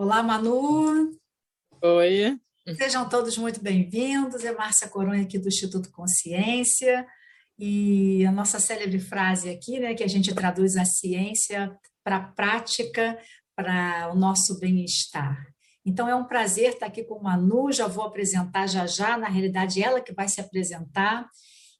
[0.00, 1.10] Olá, Manu.
[1.82, 2.38] Oi.
[2.76, 4.44] Sejam todos muito bem-vindos.
[4.44, 7.04] É Márcia Coronha aqui do Instituto Consciência.
[7.58, 12.28] E a nossa célebre frase aqui, né, que a gente traduz a ciência para a
[12.28, 13.18] prática,
[13.56, 15.44] para o nosso bem-estar.
[15.84, 19.26] Então é um prazer estar aqui com o Manu, já vou apresentar já já, na
[19.26, 21.28] realidade ela que vai se apresentar.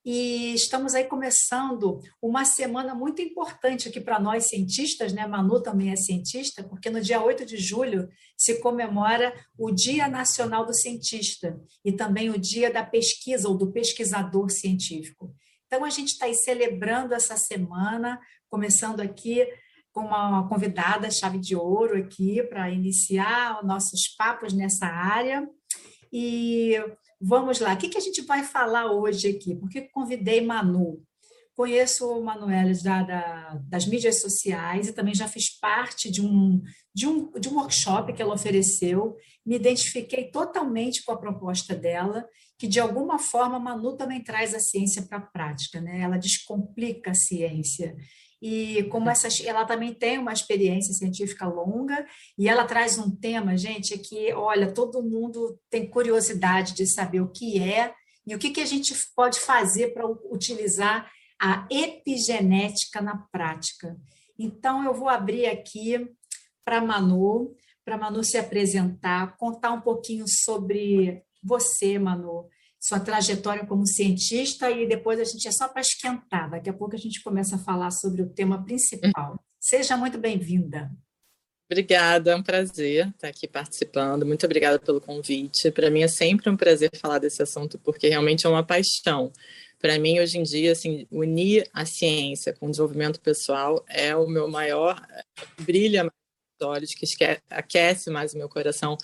[0.04, 5.26] E estamos aí começando uma semana muito importante aqui para nós cientistas, né?
[5.26, 10.64] Manu também é cientista, porque no dia 8 de julho se comemora o Dia Nacional
[10.64, 15.34] do Cientista e também o Dia da Pesquisa ou do Pesquisador Científico.
[15.66, 19.46] Então a gente está aí celebrando essa semana, começando aqui
[19.92, 25.46] com uma convidada chave de ouro aqui para iniciar nossos papos nessa área.
[26.12, 26.76] E
[27.20, 29.54] Vamos lá, o que, que a gente vai falar hoje aqui?
[29.56, 31.02] Porque convidei Manu.
[31.54, 36.62] Conheço o Manuel da, da, das mídias sociais e também já fiz parte de um,
[36.94, 39.16] de, um, de um workshop que ela ofereceu.
[39.44, 42.24] Me identifiquei totalmente com a proposta dela,
[42.56, 46.00] que de alguma forma a Manu também traz a ciência para a prática, né?
[46.00, 47.96] ela descomplica a ciência.
[48.40, 53.56] E como essa, ela também tem uma experiência científica longa, e ela traz um tema,
[53.56, 57.92] gente, que, olha, todo mundo tem curiosidade de saber o que é
[58.26, 63.96] e o que, que a gente pode fazer para utilizar a epigenética na prática.
[64.38, 66.08] Então, eu vou abrir aqui
[66.64, 72.46] para Manu, para Manu se apresentar, contar um pouquinho sobre você, Manu,
[72.80, 76.50] sua trajetória como cientista e depois a gente é só para esquentar.
[76.50, 79.38] Daqui a pouco a gente começa a falar sobre o tema principal.
[79.60, 80.90] Seja muito bem-vinda.
[81.70, 84.24] Obrigada, é um prazer estar aqui participando.
[84.24, 85.70] Muito obrigada pelo convite.
[85.70, 89.30] Para mim é sempre um prazer falar desse assunto porque realmente é uma paixão.
[89.78, 94.26] Para mim, hoje em dia, assim, unir a ciência com o desenvolvimento pessoal é o
[94.26, 95.00] meu maior
[95.60, 96.12] brilha mais
[96.62, 97.06] olhos, que
[97.48, 98.96] aquece mais o meu coração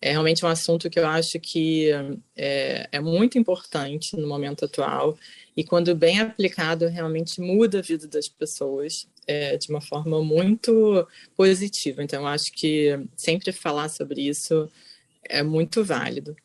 [0.00, 1.90] é realmente um assunto que eu acho que
[2.36, 5.16] é, é muito importante no momento atual
[5.56, 11.06] e quando bem aplicado realmente muda a vida das pessoas é, de uma forma muito
[11.36, 12.02] positiva.
[12.02, 14.70] Então eu acho que sempre falar sobre isso
[15.24, 16.36] é muito válido.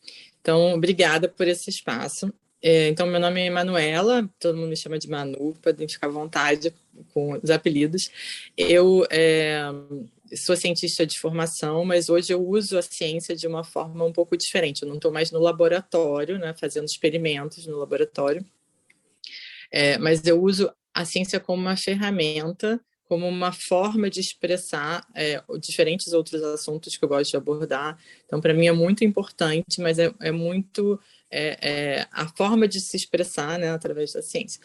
[0.41, 2.33] Então obrigada por esse espaço.
[2.63, 6.11] É, então meu nome é Manuela, todo mundo me chama de Manu, podem ficar à
[6.11, 6.73] vontade
[7.13, 8.09] com os apelidos.
[8.55, 9.61] Eu é,
[10.35, 14.37] sou cientista de formação, mas hoje eu uso a ciência de uma forma um pouco
[14.37, 14.83] diferente.
[14.83, 18.45] Eu não estou mais no laboratório, né, fazendo experimentos no laboratório,
[19.71, 25.43] é, mas eu uso a ciência como uma ferramenta, como uma forma de expressar é,
[25.59, 27.97] diferentes outros assuntos que eu gosto de abordar.
[28.25, 30.99] Então, para mim é muito importante, mas é, é muito
[31.29, 34.61] é, é a forma de se expressar né, através da ciência.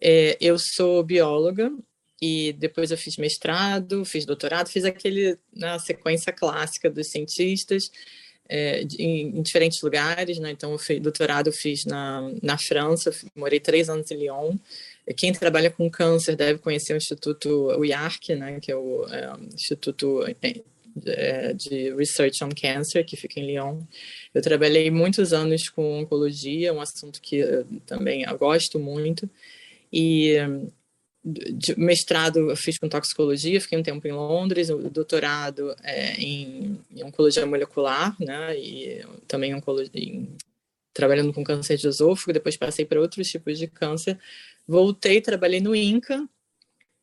[0.00, 1.72] É, eu sou bióloga,
[2.20, 7.90] e depois eu fiz mestrado, fiz doutorado, fiz aquele na né, sequência clássica dos cientistas
[8.48, 10.50] é, em, em, diferentes lugares, né?
[10.50, 14.56] Então, eu fiz, doutorado eu fiz na, na França, morei três anos em Lyon.
[15.16, 17.48] Quem trabalha com câncer deve conhecer o Instituto
[17.78, 18.58] o IARC, né?
[18.60, 20.34] Que é o é, Instituto é,
[21.06, 23.82] é, de Research on Cancer, que fica em Lyon.
[24.34, 27.44] Eu trabalhei muitos anos com oncologia, um assunto que
[27.86, 29.28] também eu gosto muito.
[29.92, 30.36] E
[31.76, 37.04] mestrado eu fiz com toxicologia, fiquei um tempo em Londres, o doutorado é, em, em,
[37.04, 40.28] oncologia molecular, né, e também oncologia, em,
[40.92, 44.18] trabalhando com câncer de esôfago, depois passei para outros tipos de câncer,
[44.66, 46.26] voltei, trabalhei no INCA.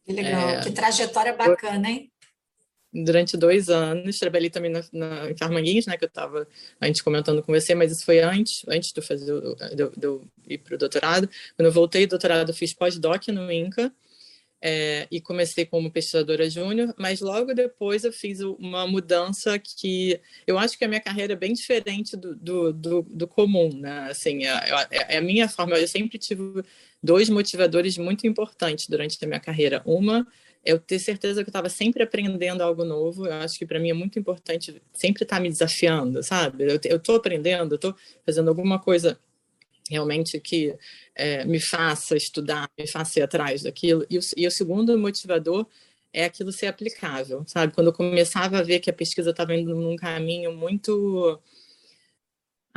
[0.06, 2.12] Que legal, é, que trajetória bacana, hein?
[2.94, 6.48] Durante dois anos, trabalhei também na, na, em Carmanguinhos, né, que eu estava
[6.82, 9.26] antes comentando com você, mas isso foi antes, antes de eu, fazer,
[9.76, 11.30] de, de eu ir para o doutorado.
[11.58, 13.92] Quando eu voltei do doutorado, eu fiz pós-doc no INCA,
[14.62, 20.58] é, e comecei como pesquisadora júnior, mas logo depois eu fiz uma mudança que eu
[20.58, 24.08] acho que a minha carreira é bem diferente do, do, do, do comum, né?
[24.10, 24.54] Assim, é,
[24.90, 26.64] é, é, a minha forma, eu sempre tive
[27.02, 29.82] dois motivadores muito importantes durante a minha carreira.
[29.86, 30.26] Uma
[30.66, 33.28] eu ter certeza que eu estava sempre aprendendo algo novo.
[33.28, 36.64] Eu acho que para mim é muito importante sempre estar tá me desafiando, sabe?
[36.64, 37.96] Eu estou aprendendo, estou
[38.26, 39.20] fazendo alguma coisa
[39.90, 40.76] realmente que
[41.16, 44.06] é, me faça estudar, me faça ir atrás daquilo.
[44.10, 45.66] E o, e o segundo motivador
[46.14, 47.74] é aquilo ser aplicável, sabe?
[47.74, 51.40] Quando eu começava a ver que a pesquisa estava indo num caminho muito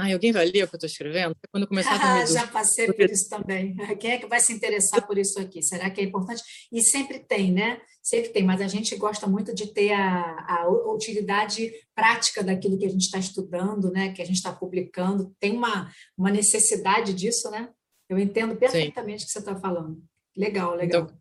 [0.01, 1.35] Ai, alguém vai ler o que eu estou escrevendo?
[1.51, 3.75] Quando começar a Já passei por isso também.
[3.99, 5.61] Quem é que vai se interessar por isso aqui?
[5.61, 6.41] Será que é importante?
[6.71, 7.81] E sempre tem, né?
[8.01, 12.87] Sempre tem, mas a gente gosta muito de ter a, a utilidade prática daquilo que
[12.87, 14.13] a gente está estudando, né?
[14.13, 15.35] Que a gente está publicando.
[15.41, 17.69] Tem uma, uma necessidade disso, né?
[18.09, 20.01] Eu entendo perfeitamente o que você está falando.
[20.37, 21.09] Legal, legal.
[21.09, 21.19] Então,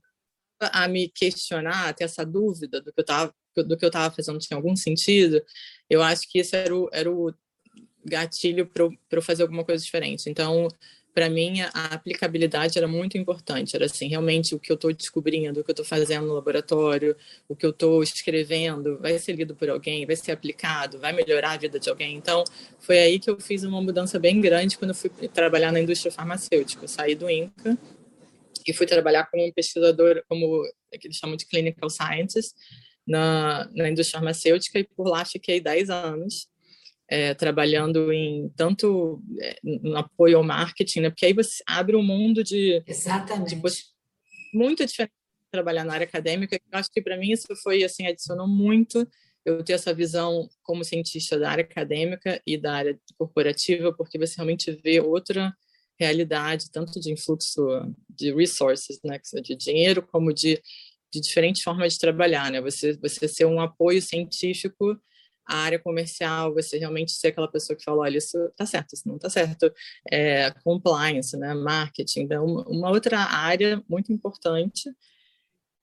[0.72, 4.38] a me questionar, ter essa dúvida do que eu estava do que eu estava fazendo
[4.38, 5.42] tinha algum sentido,
[5.90, 7.34] eu acho que esse era o, era o
[8.08, 10.30] gatilho para eu fazer alguma coisa diferente.
[10.30, 10.68] Então,
[11.18, 13.76] para mim, a aplicabilidade era muito importante.
[13.76, 17.16] Era assim, realmente o que eu estou descobrindo, o que eu estou fazendo no laboratório,
[17.50, 21.54] o que eu estou escrevendo, vai ser lido por alguém, vai ser aplicado, vai melhorar
[21.54, 22.16] a vida de alguém.
[22.16, 22.44] Então,
[22.78, 26.84] foi aí que eu fiz uma mudança bem grande quando fui trabalhar na indústria farmacêutica.
[26.84, 27.76] Eu saí do INCA
[28.68, 32.54] e fui trabalhar como pesquisador, como é que eles chamam de clinical scientist,
[33.08, 36.48] na, na indústria farmacêutica, e por lá fiquei 10 anos
[37.10, 41.10] é, trabalhando em tanto é, no apoio ao marketing, né?
[41.10, 43.62] Porque aí você abre um mundo de exatamente de,
[44.54, 46.56] muito diferente de trabalhar na área acadêmica.
[46.56, 49.08] Eu acho que para mim isso foi assim adicionou muito
[49.46, 54.36] eu ter essa visão como cientista da área acadêmica e da área corporativa, porque você
[54.36, 55.54] realmente vê outra
[55.98, 57.66] realidade, tanto de influxo
[58.10, 60.62] de resources, né, de dinheiro, como de,
[61.12, 62.60] de diferentes formas de trabalhar, né?
[62.60, 65.00] Você você ser um apoio científico
[65.48, 69.08] a área comercial, você realmente ser aquela pessoa que fala, olha, isso está certo, isso
[69.08, 69.72] não está certo,
[70.12, 74.92] é, compliance, né, marketing, então uma outra área muito importante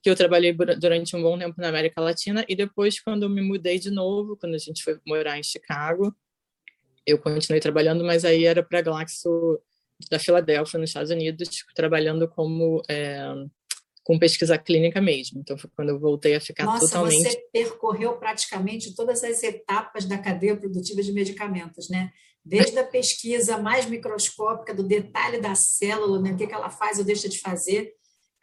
[0.02, 3.40] que eu trabalhei durante um bom tempo na América Latina e depois quando eu me
[3.40, 6.14] mudei de novo, quando a gente foi morar em Chicago,
[7.06, 9.58] eu continuei trabalhando, mas aí era para Glaxo
[10.10, 13.18] da Filadélfia, nos Estados Unidos, trabalhando como é,
[14.04, 15.40] com pesquisa clínica mesmo.
[15.40, 17.30] Então foi quando eu voltei a ficar Nossa, totalmente.
[17.30, 22.12] Você percorreu praticamente todas as etapas da cadeia produtiva de medicamentos, né?
[22.44, 26.32] Desde a pesquisa mais microscópica, do detalhe da célula, né?
[26.32, 27.94] o que, que ela faz ou deixa de fazer,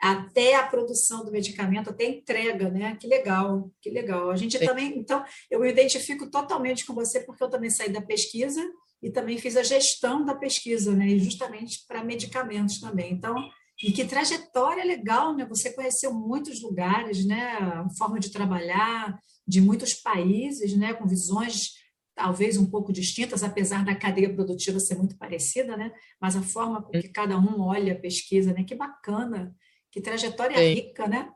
[0.01, 2.97] até a produção do medicamento, até a entrega, né?
[2.99, 4.31] Que legal, que legal.
[4.31, 4.65] A gente Sim.
[4.65, 8.67] também, então, eu me identifico totalmente com você, porque eu também saí da pesquisa
[9.03, 11.05] e também fiz a gestão da pesquisa, né?
[11.05, 13.13] E justamente para medicamentos também.
[13.13, 13.35] Então,
[13.83, 15.45] e que trajetória legal, né?
[15.45, 17.53] Você conheceu muitos lugares, né?
[17.53, 20.93] A forma de trabalhar de muitos países, né?
[20.93, 21.71] Com visões
[22.13, 25.91] talvez um pouco distintas, apesar da cadeia produtiva ser muito parecida, né?
[26.19, 28.63] Mas a forma com que cada um olha a pesquisa, né?
[28.63, 29.55] Que bacana,
[29.91, 30.73] que trajetória Sim.
[30.73, 31.29] rica, né?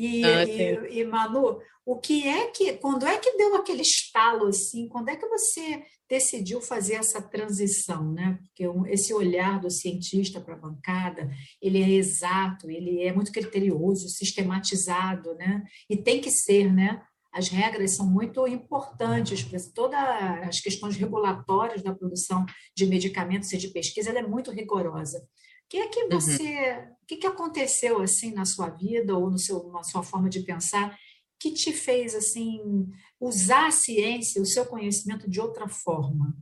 [0.00, 4.46] E, ah, e, e, Manu, o que é que, quando é que deu aquele estalo
[4.46, 4.86] assim?
[4.86, 8.38] Quando é que você decidiu fazer essa transição, né?
[8.44, 11.28] Porque esse olhar do cientista para a bancada,
[11.60, 15.64] ele é exato, ele é muito criterioso, sistematizado, né?
[15.90, 17.02] E tem que ser, né?
[17.32, 19.98] As regras são muito importantes para todas
[20.46, 25.26] as questões regulatórias da produção de medicamentos e de pesquisa, ela é muito rigorosa.
[25.68, 26.08] O que é que uhum.
[26.08, 26.92] você, uhum.
[27.02, 30.40] o que, que aconteceu assim na sua vida ou no seu, na sua forma de
[30.40, 30.98] pensar
[31.38, 32.88] que te fez assim
[33.20, 36.34] usar a ciência, o seu conhecimento de outra forma?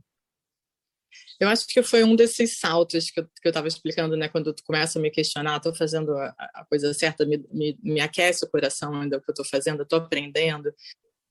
[1.39, 4.29] Eu acho que foi um desses saltos que eu estava explicando, né?
[4.29, 7.99] Quando tu começa a me questionar, estou fazendo a, a, coisa certa, me, me, me,
[7.99, 10.73] aquece o coração ainda o que eu estou fazendo, estou aprendendo.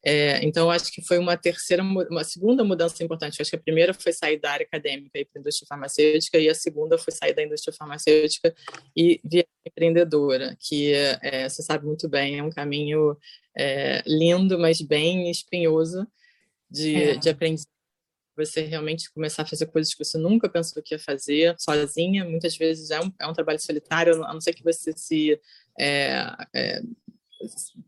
[0.09, 3.43] É, então, acho que foi uma terceira, uma segunda mudança importante.
[3.43, 6.49] acho que a primeira foi sair da área acadêmica e para a indústria farmacêutica, e
[6.49, 8.55] a segunda foi sair da indústria farmacêutica
[8.97, 13.17] e vir empreendedora, que é, você sabe muito bem, é um caminho
[13.59, 16.07] é, lindo, mas bem espinhoso
[16.71, 17.17] de, é.
[17.17, 17.75] de aprendizagem.
[18.37, 22.25] Você realmente começar a fazer coisas que você nunca pensou que ia fazer sozinha.
[22.25, 25.41] Muitas vezes é um, é um trabalho solitário, a não ser que você se
[25.81, 26.81] é,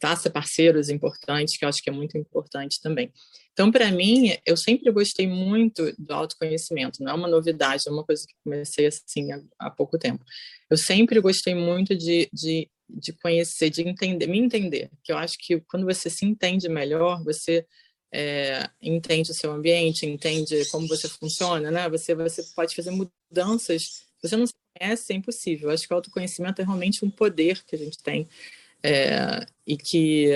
[0.00, 3.12] faça parceiros importantes, que eu acho que é muito importante também.
[3.52, 8.04] Então, para mim, eu sempre gostei muito do autoconhecimento, não é uma novidade, é uma
[8.04, 10.24] coisa que comecei assim há, há pouco tempo.
[10.70, 15.36] Eu sempre gostei muito de, de, de conhecer, de entender, me entender, que eu acho
[15.38, 17.66] que quando você se entende melhor, você
[18.12, 21.88] é, entende o seu ambiente, entende como você funciona, né?
[21.88, 24.06] Você, você pode fazer mudanças.
[24.22, 24.46] Você não
[24.78, 25.70] conhece, é impossível.
[25.70, 28.28] Acho que o autoconhecimento é realmente um poder que a gente tem
[28.82, 30.28] é, e que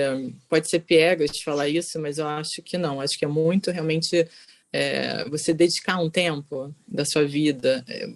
[0.49, 3.01] pode ser piegas falar isso, mas eu acho que não.
[3.01, 4.27] Acho que é muito realmente
[4.71, 8.07] é, você dedicar um tempo da sua vida, é,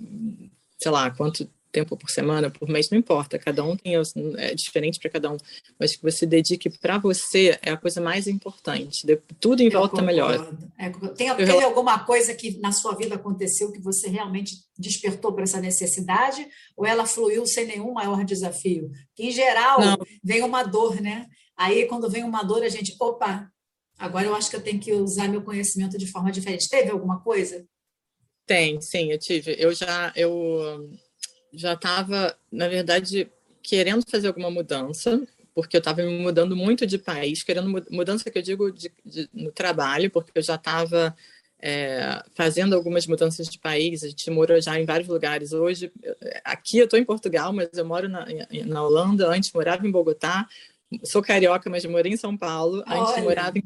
[0.77, 3.93] sei lá, quanto tempo por semana, por mês, não importa, cada um tem
[4.37, 5.37] é diferente para cada um,
[5.79, 9.05] mas que você dedique para você é a coisa mais importante.
[9.39, 10.51] Tudo em volta melhor.
[10.77, 15.43] É, tem, teve alguma coisa que na sua vida aconteceu que você realmente despertou para
[15.43, 18.89] essa necessidade ou ela fluiu sem nenhum maior desafio?
[19.15, 19.97] Que em geral não.
[20.23, 21.27] vem uma dor, né?
[21.55, 23.47] Aí quando vem uma dor a gente, opa,
[23.99, 26.69] agora eu acho que eu tenho que usar meu conhecimento de forma diferente.
[26.69, 27.65] Teve alguma coisa?
[28.47, 29.55] Tem, sim, eu tive.
[29.59, 30.89] Eu já eu
[31.57, 33.29] já estava, na verdade,
[33.61, 38.37] querendo fazer alguma mudança, porque eu estava me mudando muito de país, querendo mudança que
[38.37, 41.15] eu digo de, de, no trabalho, porque eu já estava
[41.59, 45.53] é, fazendo algumas mudanças de país, a gente morou já em vários lugares.
[45.53, 45.91] Hoje,
[46.43, 48.25] aqui eu estou em Portugal, mas eu moro na,
[48.67, 50.47] na Holanda, antes morava em Bogotá,
[51.03, 52.83] sou carioca, mas morei em São Paulo.
[52.85, 53.63] A gente morava em...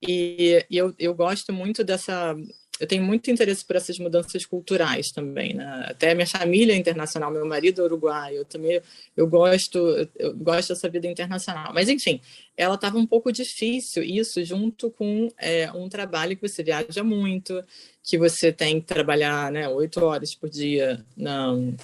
[0.00, 2.36] E, e eu, eu gosto muito dessa
[2.82, 5.86] eu tenho muito interesse por essas mudanças culturais também, né?
[5.86, 8.82] Até minha família é internacional, meu marido é uruguaio, eu também
[9.16, 9.78] eu gosto,
[10.18, 11.72] eu gosto dessa vida internacional.
[11.72, 12.20] Mas enfim,
[12.56, 17.62] ela estava um pouco difícil isso junto com é, um trabalho que você viaja muito,
[18.02, 21.76] que você tem que trabalhar, né, oito horas por dia, não,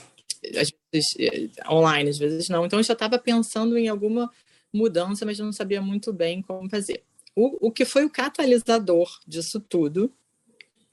[0.56, 2.66] às vezes é, online, às vezes não.
[2.66, 4.28] Então eu já estava pensando em alguma
[4.72, 7.04] mudança, mas não sabia muito bem como fazer.
[7.36, 10.12] O, o que foi o catalisador disso tudo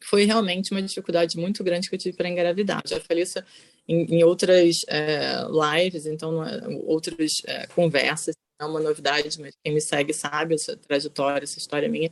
[0.03, 2.81] foi realmente uma dificuldade muito grande que eu tive para engravidar.
[2.85, 3.39] Já falei isso
[3.87, 9.55] em, em outras é, lives, então, é, outras é, conversas, não é uma novidade, mas
[9.63, 12.09] quem me segue sabe essa trajetória, essa história minha.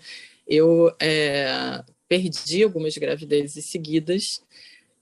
[0.48, 4.42] Eu é, perdi algumas gravidezes seguidas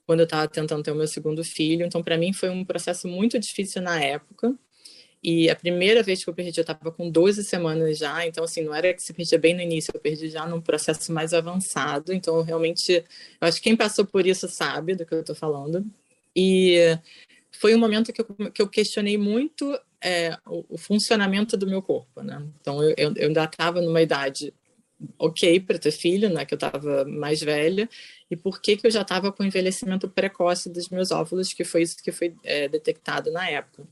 [0.06, 3.08] quando eu estava tentando ter o meu segundo filho, então, para mim, foi um processo
[3.08, 4.54] muito difícil na época.
[5.24, 8.64] E a primeira vez que eu perdi, eu estava com 12 semanas já, então, assim,
[8.64, 12.12] não era que se perdia bem no início, eu perdi já num processo mais avançado.
[12.12, 12.92] Então, realmente,
[13.40, 15.86] eu acho que quem passou por isso sabe do que eu estou falando.
[16.36, 16.98] E
[17.52, 21.82] foi um momento que eu, que eu questionei muito é, o, o, funcionamento do meu
[21.82, 22.44] corpo, né?
[22.60, 24.52] Então, eu, eu, eu ainda estava numa idade
[25.20, 26.46] ok para ter filho, né?
[26.46, 27.88] Que eu estava mais velha.
[28.30, 31.84] E por que, que eu já estava com envelhecimento precoce dos meus óvulos, que foi
[31.84, 33.84] isso que foi é, detectado na época.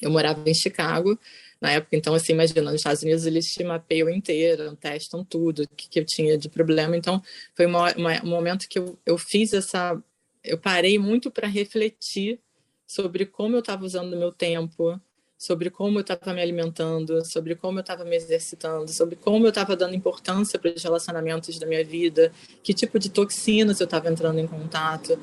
[0.00, 1.18] Eu morava em Chicago
[1.60, 5.88] na época, então, assim, imagina, nos Estados Unidos eles te mapeiam inteiro, testam tudo que,
[5.88, 6.96] que eu tinha de problema.
[6.96, 7.22] Então,
[7.54, 10.00] foi uma, uma, um momento que eu, eu fiz essa.
[10.44, 12.38] Eu parei muito para refletir
[12.86, 15.00] sobre como eu estava usando o meu tempo,
[15.38, 19.48] sobre como eu estava me alimentando, sobre como eu estava me exercitando, sobre como eu
[19.48, 24.10] estava dando importância para os relacionamentos da minha vida, que tipo de toxinas eu estava
[24.10, 25.18] entrando em contato.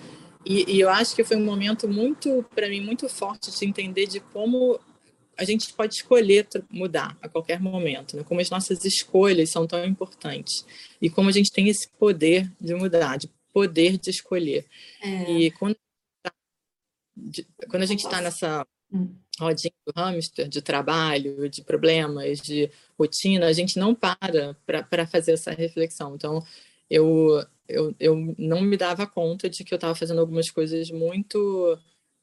[0.45, 4.07] E, e, eu acho que foi um momento muito, para mim, muito forte de entender
[4.07, 4.79] de como
[5.37, 8.23] a gente pode escolher mudar a qualquer momento, né?
[8.23, 10.65] como as nossas escolhas são tão importantes
[11.01, 14.65] e como a gente tem esse poder de mudar, de poder de escolher.
[15.01, 15.31] É.
[15.31, 15.75] E quando,
[17.69, 19.15] quando a gente está nessa hum.
[19.39, 25.33] rodinha do hamster, de trabalho, de problemas, de rotina, a gente não para para fazer
[25.33, 26.15] essa reflexão.
[26.15, 26.43] Então,
[26.89, 31.77] eu eu, eu não me dava conta de que eu estava fazendo algumas coisas muito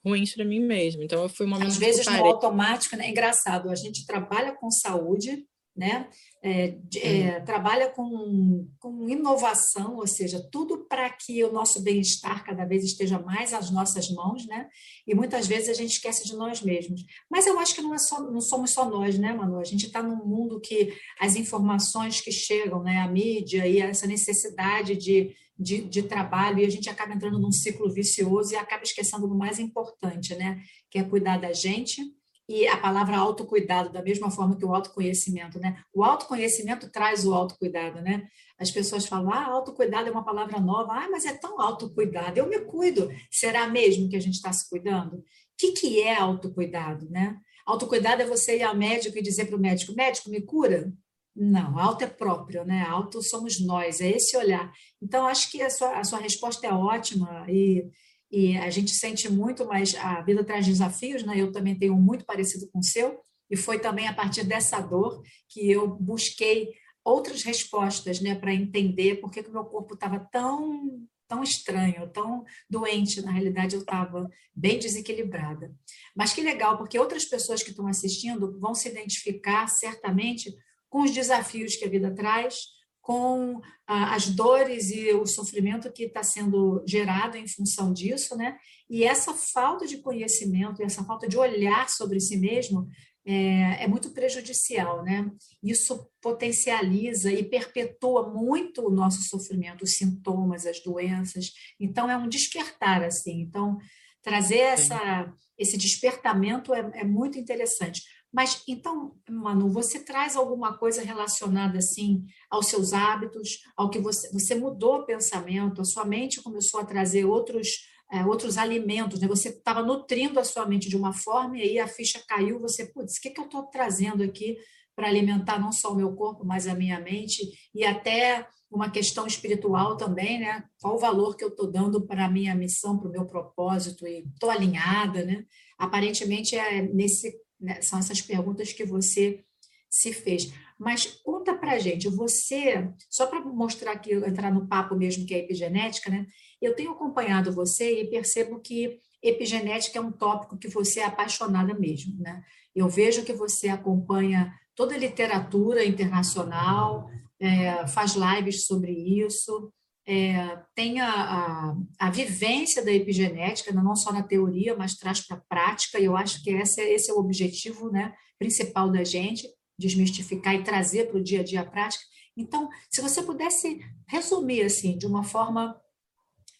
[0.05, 1.03] ruins para mim mesmo.
[1.03, 3.07] Então, eu fui uma Às vezes, no automático, né?
[3.07, 5.45] é engraçado, a gente trabalha com saúde,
[5.81, 6.09] né?
[6.43, 12.67] É, é, trabalha com, com inovação, ou seja, tudo para que o nosso bem-estar cada
[12.67, 14.69] vez esteja mais às nossas mãos, né?
[15.07, 17.03] E muitas vezes a gente esquece de nós mesmos.
[17.31, 19.59] Mas eu acho que não, é só, não somos só nós, né, Manu?
[19.59, 24.07] A gente está num mundo que as informações que chegam, né, a mídia e essa
[24.07, 28.83] necessidade de, de, de trabalho, e a gente acaba entrando num ciclo vicioso e acaba
[28.83, 30.61] esquecendo do mais importante, né?
[30.91, 32.20] Que é cuidar da gente
[32.51, 35.81] e a palavra autocuidado, da mesma forma que o autoconhecimento, né?
[35.95, 38.27] O autoconhecimento traz o autocuidado, né?
[38.59, 42.49] As pessoas falam, ah, autocuidado é uma palavra nova, ah, mas é tão autocuidado, eu
[42.49, 43.09] me cuido.
[43.31, 45.19] Será mesmo que a gente está se cuidando?
[45.19, 45.25] O
[45.57, 47.39] que, que é autocuidado, né?
[47.65, 50.93] Autocuidado é você ir ao médico e dizer para o médico, médico, me cura?
[51.37, 52.83] Não, auto é próprio, né?
[52.83, 54.73] Auto somos nós, é esse olhar.
[55.01, 57.89] Então, acho que a sua, a sua resposta é ótima e
[58.31, 61.35] e a gente sente muito, mas a vida traz desafios, né?
[61.37, 63.19] Eu também tenho um muito parecido com o seu,
[63.51, 66.71] e foi também a partir dessa dor que eu busquei
[67.05, 72.45] outras respostas, né, para entender por que o meu corpo estava tão tão estranho, tão
[72.69, 75.73] doente, na realidade eu estava bem desequilibrada.
[76.15, 80.53] Mas que legal, porque outras pessoas que estão assistindo vão se identificar certamente
[80.89, 82.65] com os desafios que a vida traz,
[83.01, 88.57] com as dores e o sofrimento que está sendo gerado em função disso, né?
[88.89, 92.87] E essa falta de conhecimento, essa falta de olhar sobre si mesmo
[93.25, 95.31] é, é, muito prejudicial, né?
[95.63, 101.53] Isso potencializa e perpetua muito o nosso sofrimento, os sintomas, as doenças.
[101.79, 103.41] Então, é um despertar, assim.
[103.41, 103.79] Então,
[104.23, 108.03] trazer essa, esse despertamento é, é muito interessante.
[108.33, 114.31] Mas então, Manu, você traz alguma coisa relacionada assim aos seus hábitos, ao que você
[114.33, 119.29] você mudou o pensamento, a sua mente começou a trazer outros é, outros alimentos, né?
[119.29, 122.87] Você estava nutrindo a sua mente de uma forma e aí a ficha caiu, você,
[122.87, 124.57] putz, o que, que eu estou trazendo aqui
[124.97, 129.27] para alimentar não só o meu corpo, mas a minha mente e até uma questão
[129.27, 130.65] espiritual também, né?
[130.81, 134.07] Qual o valor que eu estou dando para a minha missão, para o meu propósito
[134.07, 135.45] e estou alinhada, né?
[135.79, 137.81] Aparentemente é nesse né?
[137.83, 139.45] São essas perguntas que você
[139.89, 140.53] se fez.
[140.79, 145.39] Mas conta para gente, você, só para mostrar aqui, entrar no papo mesmo que é
[145.41, 146.27] epigenética, né?
[146.61, 151.75] Eu tenho acompanhado você e percebo que epigenética é um tópico que você é apaixonada
[151.75, 152.43] mesmo, né?
[152.75, 159.73] Eu vejo que você acompanha toda a literatura internacional, é, faz lives sobre isso,
[160.13, 165.37] é, tem a, a, a, vivência da epigenética, não só na teoria, mas traz para
[165.37, 169.05] a prática, e eu acho que esse, é, esse é o objetivo né, principal da
[169.05, 169.49] gente,
[169.79, 172.03] desmistificar e trazer para o dia a dia a prática.
[172.37, 175.81] Então, se você pudesse resumir assim, de uma forma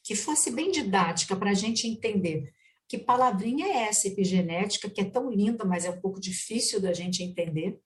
[0.05, 2.53] que fosse bem didática para a gente entender
[2.89, 6.93] que palavrinha é essa epigenética, que é tão linda, mas é um pouco difícil da
[6.93, 7.81] gente entender,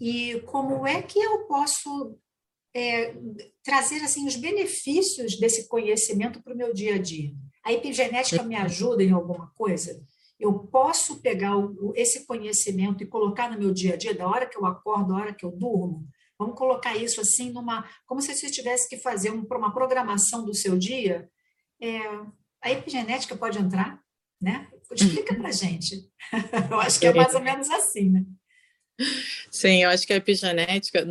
[0.00, 2.18] e como é que eu posso
[2.74, 3.14] é,
[3.62, 7.32] trazer assim os benefícios desse conhecimento para o meu dia a dia.
[7.64, 10.02] A epigenética me ajuda em alguma coisa?
[10.38, 14.46] Eu posso pegar o, esse conhecimento e colocar no meu dia a dia, da hora
[14.46, 16.06] que eu acordo, da hora que eu durmo?
[16.36, 20.52] Vamos colocar isso assim numa, como se você tivesse que fazer um, uma programação do
[20.52, 21.28] seu dia.
[21.80, 22.00] É,
[22.60, 24.00] a epigenética pode entrar,
[24.40, 24.68] né?
[24.90, 26.10] Explica para gente.
[26.70, 28.24] eu acho que é mais ou menos assim, né?
[29.50, 31.04] Sim, eu acho que a epigenética,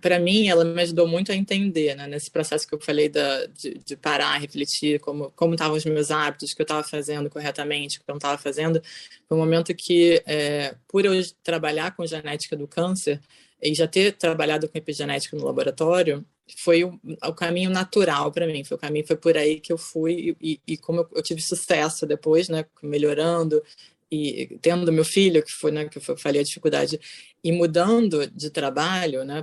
[0.00, 3.46] para mim, ela me ajudou muito a entender, né, nesse processo que eu falei da,
[3.46, 7.98] de, de parar, refletir como como estavam os meus hábitos, que eu estava fazendo corretamente,
[7.98, 8.82] que eu não estava fazendo.
[9.28, 13.20] Foi um momento que, é, por eu trabalhar com genética do câncer
[13.62, 16.24] e já ter trabalhado com epigenética no laboratório,
[16.56, 18.64] foi o, o caminho natural para mim.
[18.64, 21.42] Foi o caminho, foi por aí que eu fui e, e como eu, eu, tive
[21.42, 23.62] sucesso depois, né, melhorando
[24.10, 26.98] e tendo meu filho, que foi, né, que eu falei a dificuldade,
[27.44, 29.42] e mudando de trabalho, né,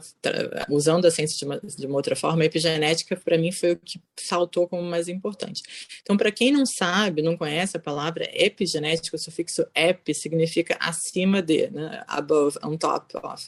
[0.70, 3.78] usando a ciência de uma, de uma outra forma, a epigenética para mim foi o
[3.78, 5.62] que saltou como mais importante.
[6.02, 11.42] Então, para quem não sabe, não conhece a palavra epigenética, o sufixo epi significa acima
[11.42, 13.48] de, né, above, on top of,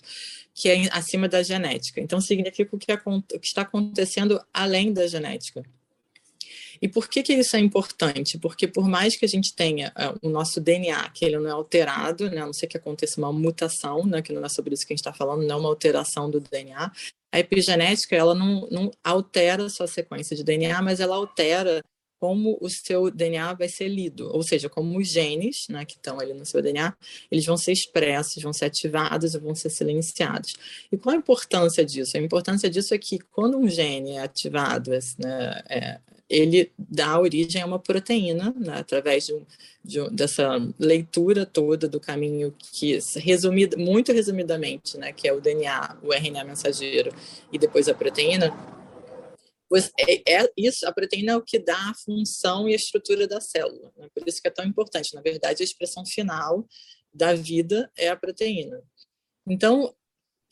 [0.54, 2.00] que é acima da genética.
[2.00, 5.64] Então, significa o que, o que está acontecendo além da genética.
[6.82, 8.38] E por que, que isso é importante?
[8.38, 11.52] Porque por mais que a gente tenha uh, o nosso DNA, que ele não é
[11.52, 14.86] alterado, né, a não ser que aconteça uma mutação, né, que não é sobre isso
[14.86, 16.92] que a gente está falando, não é uma alteração do DNA,
[17.32, 21.84] a epigenética ela não, não altera a sua sequência de DNA, mas ela altera
[22.20, 26.20] como o seu DNA vai ser lido, ou seja, como os genes né, que estão
[26.20, 26.96] ali no seu DNA,
[27.30, 30.56] eles vão ser expressos, vão ser ativados e vão ser silenciados.
[30.92, 32.18] E qual a importância disso?
[32.18, 37.62] A importância disso é que quando um gene é ativado, né, é, ele dá origem
[37.62, 39.42] a uma proteína, né, através de,
[39.84, 45.98] de, dessa leitura toda do caminho que, resumido, muito resumidamente, né, que é o DNA,
[46.04, 47.14] o RNA mensageiro
[47.52, 48.54] e depois a proteína,
[50.00, 53.42] é, é, isso, a proteína é o que dá a função e a estrutura da
[53.42, 53.92] célula.
[53.98, 54.08] Né?
[54.14, 55.14] Por isso que é tão importante.
[55.14, 56.66] Na verdade, a expressão final
[57.14, 58.82] da vida é a proteína.
[59.46, 59.94] Então,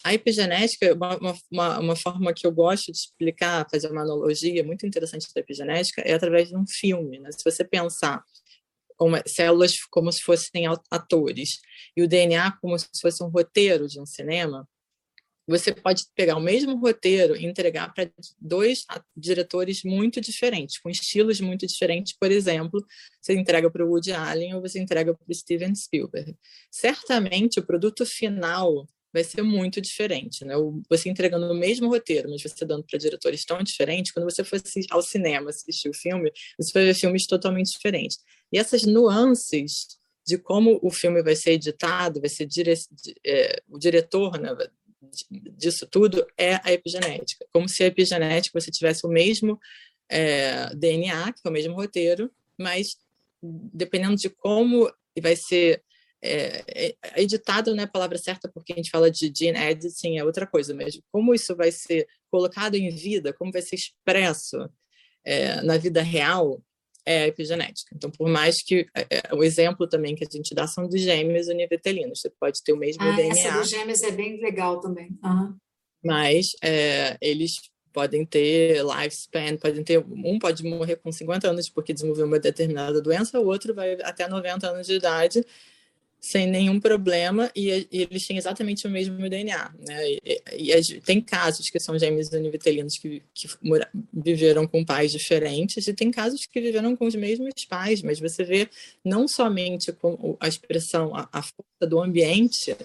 [0.06, 1.18] a epigenética, uma,
[1.52, 6.00] uma, uma, forma que eu gosto de explicar, fazer uma analogia muito interessante da epigenética,
[6.02, 7.18] é através de um filme.
[7.18, 7.32] Né?
[7.32, 8.24] Se você pensar
[9.26, 11.60] células como se fossem atores
[11.98, 14.70] e o DNA como se fosse um roteiro de um cinema,
[15.48, 18.08] você pode pegar o mesmo roteiro e entregar para
[18.40, 18.86] dois
[19.18, 22.14] diretores muito diferentes, com estilos muito diferentes.
[22.14, 22.86] Por exemplo,
[23.20, 26.36] você entrega para o Woody Allen ou você entrega para o Steven Spielberg.
[26.70, 30.56] Certamente, o produto final vai ser muito diferente, né?
[30.90, 34.62] Você entregando o mesmo roteiro, mas você dando para diretores tão diferentes, quando você for
[34.92, 38.20] ao cinema assistir o filme, você vai ver filmes totalmente diferentes.
[38.52, 39.98] E essas nuances
[40.28, 42.74] de como o filme vai ser editado, vai ser dire...
[43.26, 44.50] é, o diretor né,
[45.32, 47.46] disso tudo é a epigenética.
[47.54, 49.58] Como se a epigenética você tivesse o mesmo
[50.10, 52.98] é, DNA, que é o mesmo roteiro, mas
[53.42, 55.82] dependendo de como vai ser
[56.26, 60.18] é, é, editado não é a palavra certa porque a gente fala de gene editing,
[60.18, 64.70] é outra coisa, mas como isso vai ser colocado em vida, como vai ser expresso
[65.24, 66.62] é, na vida real,
[67.06, 67.92] é a epigenética.
[67.96, 70.98] Então, por mais que é, é, o exemplo também que a gente dá são de
[70.98, 73.32] gêmeos univitelinos, você pode ter o mesmo ah, DNA.
[73.32, 75.18] Essa dos gêmeos é bem legal também.
[75.24, 75.56] Uhum.
[76.04, 76.48] Mas
[77.22, 77.54] eles
[77.92, 83.02] podem ter lifespan, podem ter um pode morrer com 50 anos porque desenvolveu uma determinada
[83.02, 85.46] doença, o outro vai até 90 anos de idade
[86.20, 89.72] sem nenhum problema e, e, eles têm exatamente o mesmo DNA.
[89.88, 90.10] Né?
[90.54, 93.48] E, e, tem casos que são gêmeos univitelinos que, que
[94.12, 98.44] viveram com pais diferentes e tem casos que viveram com os mesmos pais, mas você
[98.44, 98.68] vê
[99.04, 102.76] não somente com a expressão, a, a força do ambiente,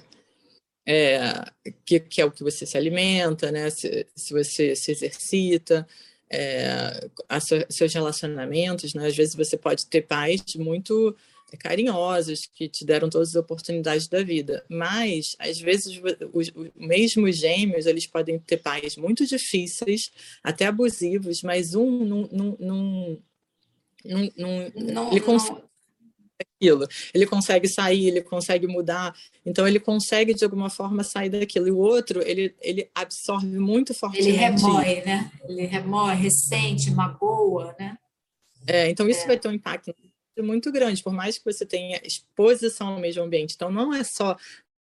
[0.87, 1.45] é,
[1.87, 3.71] que, que, é o que você se alimenta, né?
[3.71, 5.87] se, se você se exercita,
[6.29, 9.07] é, a, seus relacionamentos, né?
[9.07, 11.16] às vezes você pode ter pais muito
[11.59, 14.65] carinhosos, que te deram todas as oportunidades da vida.
[14.69, 16.01] Mas, às vezes,
[16.33, 20.11] os, os mesmos gêmeos, eles podem ter pais muito difíceis,
[20.43, 22.29] até abusivos, mas um não...
[22.31, 23.21] não, não,
[24.37, 25.51] não, não, ele cons...
[26.39, 26.89] daquilo.
[27.13, 31.69] Ele consegue sair, ele consegue mudar, então ele consegue de alguma forma sair daquilo.
[31.69, 34.29] E o outro, ele, ele absorve muito fortemente.
[34.29, 35.31] Ele remói, né?
[35.45, 37.99] Ele remói, ressente, magoa, né?
[38.67, 39.27] É, então isso é.
[39.27, 39.95] vai ter um impacto
[40.38, 43.55] muito grande, por mais que você tenha exposição ao meio ambiente.
[43.55, 44.37] Então não é só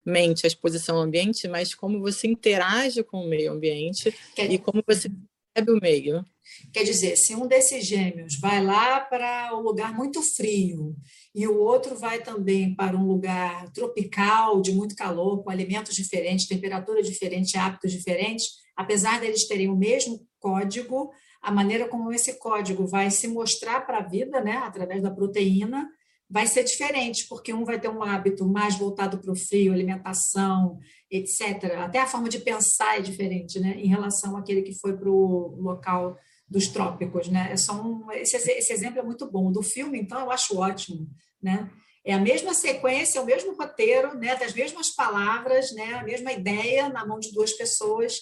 [0.05, 4.83] mente a exposição ao ambiente, mas como você interage com o meio ambiente e como
[4.85, 5.09] você
[5.55, 6.25] recebe o meio.
[6.73, 10.95] Quer dizer, se um desses gêmeos vai lá para um lugar muito frio
[11.33, 16.47] e o outro vai também para um lugar tropical, de muito calor, com alimentos diferentes,
[16.47, 22.86] temperatura diferente, hábitos diferentes, apesar deles terem o mesmo código, a maneira como esse código
[22.86, 25.89] vai se mostrar para a vida, né, através da proteína,
[26.30, 30.78] vai ser diferente, porque um vai ter um hábito mais voltado para o frio, alimentação,
[31.10, 31.75] etc.
[31.80, 35.56] Até a forma de pensar é diferente, né, em relação àquele que foi para o
[35.60, 36.17] local
[36.49, 37.49] dos trópicos, né?
[37.52, 39.52] É só um, esse, esse exemplo é muito bom.
[39.52, 41.08] Do filme, então, eu acho ótimo,
[41.41, 41.69] né?
[42.04, 44.36] É a mesma sequência, o mesmo roteiro, né?
[44.36, 45.93] Das mesmas palavras, né?
[45.93, 48.19] A mesma ideia na mão de duas pessoas,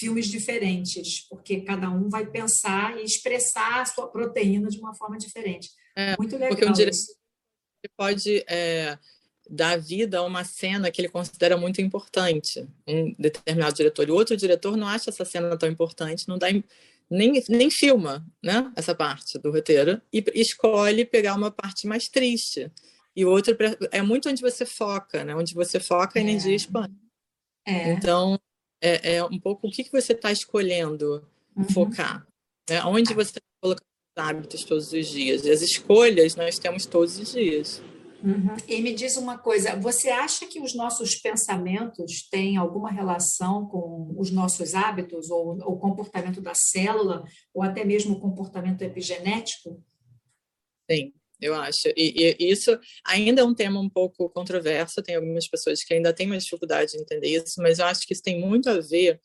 [0.00, 5.18] filmes diferentes, porque cada um vai pensar e expressar a sua proteína de uma forma
[5.18, 5.70] diferente.
[5.94, 6.48] É, muito legal.
[6.48, 6.96] Porque um diretor
[7.96, 8.98] pode é,
[9.48, 14.08] dar vida a uma cena que ele considera muito importante, um determinado diretor.
[14.08, 16.46] E o outro diretor não acha essa cena tão importante, não dá
[17.10, 22.70] nem, nem filma né, essa parte do roteiro e escolhe pegar uma parte mais triste.
[23.14, 23.54] E o outro
[23.90, 25.34] é muito onde você foca, né?
[25.34, 26.54] Onde você foca, a energia é.
[26.54, 26.94] expande.
[27.66, 27.92] É.
[27.92, 28.40] Então,
[28.80, 31.64] é, é, um pouco o que, que você está escolhendo uhum.
[31.64, 32.26] focar.
[32.68, 32.82] Né?
[32.84, 35.44] Onde você está colocando os hábitos todos os dias.
[35.44, 37.82] E as escolhas nós temos todos os dias.
[38.22, 38.56] Uhum.
[38.68, 44.14] E me diz uma coisa, você acha que os nossos pensamentos têm alguma relação com
[44.18, 49.82] os nossos hábitos, ou o comportamento da célula, ou até mesmo o comportamento epigenético?
[50.90, 51.88] Sim, eu acho.
[51.96, 56.12] E, e, isso ainda é um tema um pouco controverso, tem algumas pessoas que ainda
[56.12, 59.20] têm mais dificuldade de entender isso, mas eu acho que isso tem muito a ver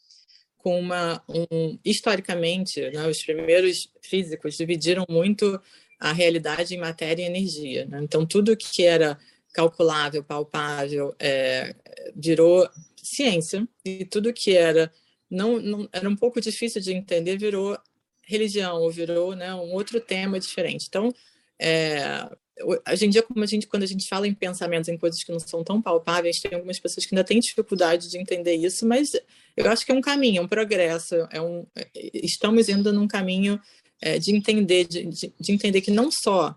[0.58, 1.23] com uma.
[1.30, 5.60] Um, historicamente, né, os primeiros físicos dividiram muito
[5.99, 7.86] a realidade em matéria e energia.
[7.86, 7.99] Né?
[8.04, 9.17] Então, tudo que era
[9.54, 11.75] calculável, palpável, é,
[12.15, 12.67] virou
[13.01, 14.91] ciência, e tudo que era
[15.30, 17.78] não, não, era um pouco difícil de entender virou
[18.23, 20.88] religião, ou virou né, um outro tema diferente.
[20.88, 21.13] Então,
[21.60, 22.30] é,
[22.89, 25.32] hoje em dia, como a gente, quando a gente fala em pensamentos, em coisas que
[25.32, 29.12] não são tão palpáveis, tem algumas pessoas que ainda têm dificuldade de entender isso, mas
[29.56, 33.08] eu acho que é um caminho, é um progresso, é um, é, estamos indo num
[33.08, 33.60] caminho
[34.02, 36.56] é, de entender de, de, de, entender que não só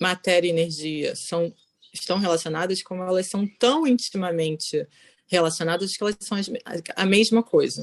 [0.00, 1.52] matéria e energia são
[1.92, 4.86] estão relacionadas, como elas são tão intimamente
[5.26, 6.38] relacionadas que elas são
[6.96, 7.82] a mesma coisa.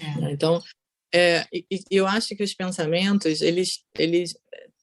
[0.00, 0.32] É.
[0.32, 0.62] Então,
[1.12, 1.46] é,
[1.90, 4.36] eu acho que os pensamentos, eles, eles,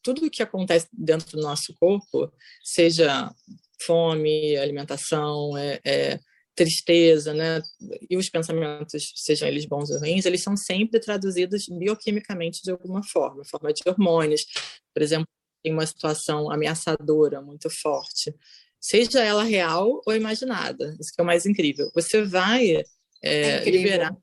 [0.05, 2.31] tudo o que acontece dentro do nosso corpo,
[2.63, 3.33] seja
[3.81, 6.19] fome, alimentação, é, é
[6.53, 7.59] tristeza, né?
[8.07, 13.01] E os pensamentos, sejam eles bons ou ruins, eles são sempre traduzidos bioquimicamente de alguma
[13.03, 14.45] forma, forma de hormônios.
[14.93, 15.27] Por exemplo,
[15.65, 18.33] em uma situação ameaçadora muito forte,
[18.79, 21.89] seja ela real ou imaginada, isso que é o mais incrível.
[21.95, 22.83] Você vai é,
[23.23, 24.15] é liberar.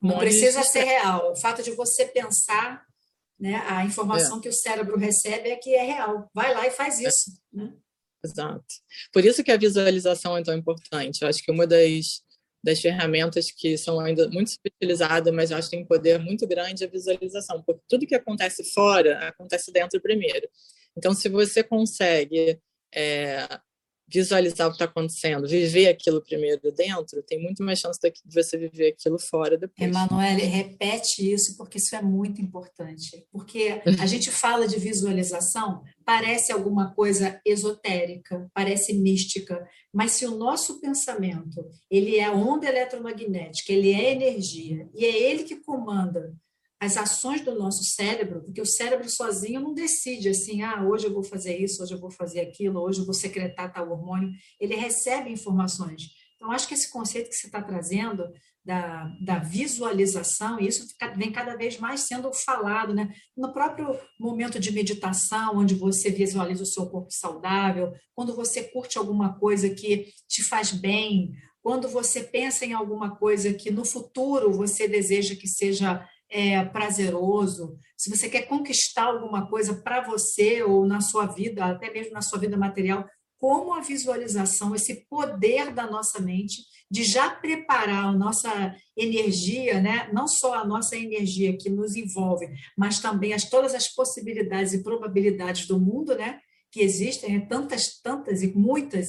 [0.00, 1.32] Não precisa ser real.
[1.32, 2.84] O fato de você pensar,
[3.38, 4.40] né, a informação é.
[4.42, 6.28] que o cérebro recebe é que é real.
[6.34, 7.08] Vai lá e faz é.
[7.08, 7.38] isso.
[7.52, 7.72] Né?
[8.24, 8.64] Exato.
[9.12, 11.22] Por isso que a visualização é tão importante.
[11.22, 12.22] Eu acho que uma das,
[12.64, 16.46] das ferramentas que são ainda muito utilizadas, mas eu acho que tem um poder muito
[16.46, 20.48] grande é a visualização, porque tudo que acontece fora acontece dentro primeiro.
[20.96, 22.58] Então, se você consegue
[22.92, 23.46] é,
[24.08, 28.56] visualizar o que está acontecendo, viver aquilo primeiro dentro, tem muito mais chance de você
[28.56, 29.88] viver aquilo fora depois.
[29.88, 33.26] Emanuele, repete isso, porque isso é muito importante.
[33.30, 40.36] Porque a gente fala de visualização, parece alguma coisa esotérica, parece mística, mas se o
[40.36, 46.34] nosso pensamento ele é onda eletromagnética, ele é energia, e é ele que comanda
[46.80, 51.12] as ações do nosso cérebro, porque o cérebro sozinho não decide assim, ah, hoje eu
[51.12, 54.30] vou fazer isso, hoje eu vou fazer aquilo, hoje eu vou secretar tal hormônio.
[54.60, 56.02] Ele recebe informações.
[56.36, 58.32] Então, acho que esse conceito que você está trazendo
[58.64, 60.86] da, da visualização, isso
[61.16, 63.12] vem cada vez mais sendo falado, né?
[63.36, 68.98] No próprio momento de meditação, onde você visualiza o seu corpo saudável, quando você curte
[68.98, 74.52] alguma coisa que te faz bem, quando você pensa em alguma coisa que no futuro
[74.52, 80.86] você deseja que seja é, prazeroso, se você quer conquistar alguma coisa para você ou
[80.86, 83.06] na sua vida, até mesmo na sua vida material,
[83.38, 90.08] como a visualização, esse poder da nossa mente de já preparar a nossa energia, né?
[90.12, 94.82] não só a nossa energia que nos envolve, mas também as, todas as possibilidades e
[94.82, 96.40] probabilidades do mundo, né?
[96.70, 99.08] que existem né, tantas, tantas e muitas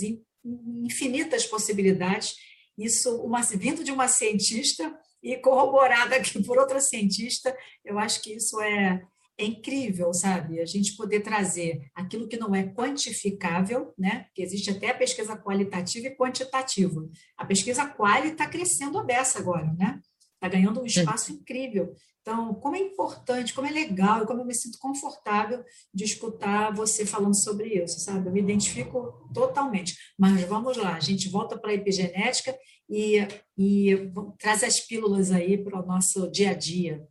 [0.83, 2.33] infinitas possibilidades.
[2.77, 8.33] Isso, uma, vindo de uma cientista e corroborada aqui por outra cientista, eu acho que
[8.33, 9.01] isso é,
[9.37, 10.59] é incrível, sabe?
[10.59, 14.27] A gente poder trazer aquilo que não é quantificável, né?
[14.33, 17.07] Que existe até a pesquisa qualitativa e quantitativa.
[17.37, 19.99] A pesquisa quali está crescendo a beça agora, né?
[20.35, 21.93] Está ganhando um espaço incrível.
[22.21, 26.71] Então, como é importante, como é legal e como eu me sinto confortável de escutar
[26.73, 28.27] você falando sobre isso, sabe?
[28.27, 29.95] Eu me identifico totalmente.
[30.17, 32.55] Mas vamos lá, a gente volta para a epigenética
[32.89, 33.19] e,
[33.57, 37.07] e traz as pílulas aí para o nosso dia a dia.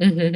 [0.00, 0.32] Uhum.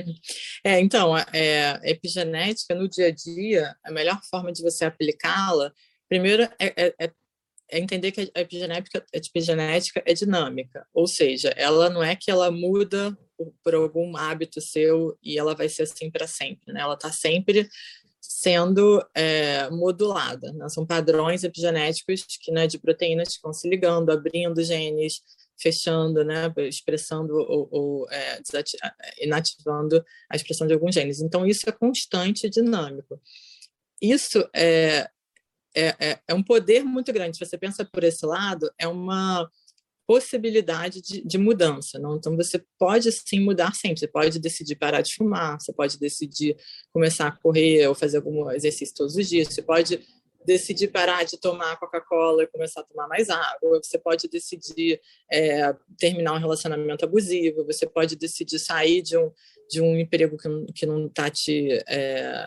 [0.65, 5.73] É, então, é, epigenética no dia a dia, a melhor forma de você aplicá-la,
[6.09, 7.13] primeiro é, é, é
[7.73, 12.31] é entender que a epigenética, a epigenética é dinâmica, ou seja, ela não é que
[12.31, 16.83] ela muda por, por algum hábito seu e ela vai ser assim para sempre, né?
[16.83, 17.67] Ela está sempre
[18.43, 20.69] sendo é, modulada, né?
[20.69, 25.23] são padrões epigenéticos que, né, de proteínas que estão se ligando, abrindo genes,
[25.57, 28.41] fechando, né, expressando ou, ou é,
[29.21, 31.21] inativando a expressão de alguns genes.
[31.21, 33.21] Então, isso é constante e dinâmico.
[34.01, 35.09] Isso é,
[35.73, 37.37] é, é, é, um poder muito grande.
[37.37, 39.49] Se você pensa por esse lado, é uma
[40.13, 41.99] possibilidade de, de, mudança.
[41.99, 42.17] Não?
[42.17, 44.01] Então, você pode sim mudar sempre.
[44.01, 46.55] Você pode decidir parar de fumar, você pode decidir
[46.93, 49.99] começar a correr ou fazer algum exercício todos os dias, você pode
[50.45, 55.01] decidir parar de tomar Coca-Cola e começar a tomar mais água, você pode decidir
[55.33, 59.31] é, terminar um relacionamento abusivo, você pode decidir sair de um,
[59.71, 62.47] de um emprego que, que não está te é,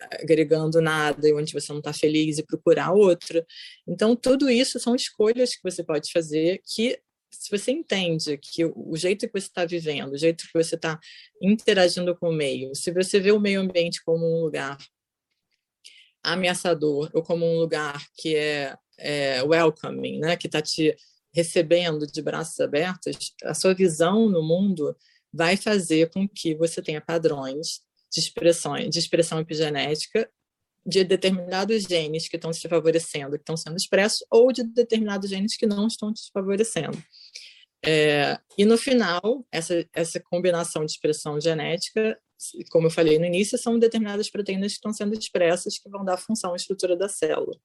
[0.00, 3.44] agregando nada e onde você não está feliz e procurar outro.
[3.86, 6.98] Então, tudo isso são escolhas que você pode fazer que
[7.30, 10.98] se você entende que o jeito que você está vivendo, o jeito que você está
[11.40, 14.76] interagindo com o meio, se você vê o meio ambiente como um lugar
[16.22, 20.94] ameaçador ou como um lugar que é, é welcoming, né, que está te
[21.32, 24.96] recebendo de braços abertos, a sua visão no mundo
[25.32, 30.28] vai fazer com que você tenha padrões de expressão, de expressão epigenética
[30.84, 35.56] de determinados genes que estão se favorecendo, que estão sendo expressos, ou de determinados genes
[35.56, 37.02] que não estão te favorecendo.
[37.84, 42.18] É, e no final, essa, essa combinação de expressão genética,
[42.70, 46.16] como eu falei no início, são determinadas proteínas que estão sendo expressas que vão dar
[46.16, 47.58] função à estrutura da célula,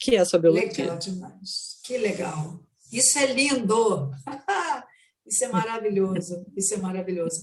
[0.00, 0.68] que é a sua biologia.
[0.68, 1.80] Legal demais.
[1.84, 2.60] Que legal.
[2.92, 4.10] Isso é lindo.
[5.26, 6.46] Isso é maravilhoso.
[6.56, 7.42] Isso é maravilhoso.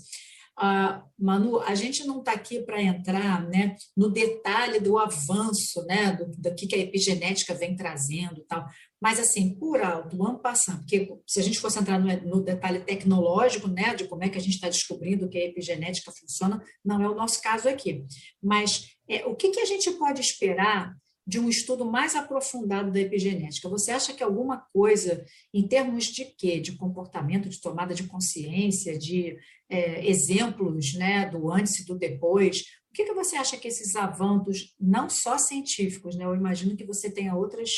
[0.58, 6.14] Ah, Manu, a gente não está aqui para entrar né, no detalhe do avanço né,
[6.14, 8.66] do, do que a epigenética vem trazendo tal,
[9.02, 12.80] mas assim, por alto, ano passado, porque se a gente fosse entrar no, no detalhe
[12.80, 17.02] tecnológico, né, de como é que a gente está descobrindo que a epigenética funciona, não
[17.02, 18.06] é o nosso caso aqui.
[18.42, 20.96] Mas é, o que, que a gente pode esperar
[21.28, 23.68] de um estudo mais aprofundado da epigenética.
[23.70, 26.60] Você acha que alguma coisa, em termos de quê?
[26.60, 29.36] De comportamento, de tomada de consciência, de
[29.68, 32.62] é, exemplos né, do antes e do depois.
[32.90, 36.86] O que, que você acha que esses avanços, não só científicos, né, eu imagino que
[36.86, 37.72] você tenha outras,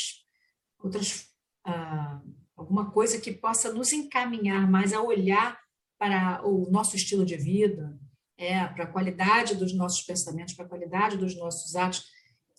[0.78, 1.28] outras
[1.66, 2.22] ah,
[2.56, 5.58] alguma coisa que possa nos encaminhar mais a olhar
[5.98, 7.98] para o nosso estilo de vida,
[8.38, 12.04] é, para a qualidade dos nossos pensamentos, para a qualidade dos nossos atos.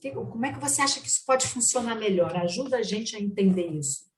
[0.00, 2.36] Como é que você acha que isso pode funcionar melhor?
[2.36, 4.08] Ajuda a gente a entender isso.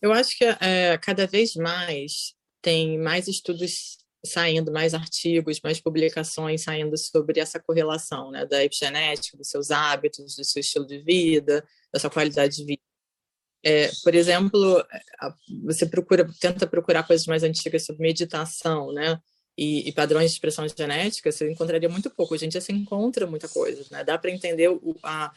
[0.00, 6.62] Eu acho que é, cada vez mais tem mais estudos saindo, mais artigos, mais publicações
[6.62, 11.66] saindo sobre essa correlação né, da epigenética, dos seus hábitos, do seu estilo de vida,
[11.92, 12.82] da sua qualidade de vida.
[13.64, 14.84] É, por exemplo,
[15.64, 19.20] você procura, tenta procurar coisas mais antigas sobre meditação, né?
[19.56, 22.34] E, e, padrões de expressão genética, você encontraria muito pouco.
[22.34, 24.02] Hoje em dia você encontra muita coisa, né?
[24.02, 25.30] Dá para entender o, a,